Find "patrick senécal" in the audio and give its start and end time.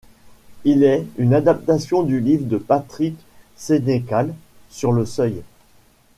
2.57-4.33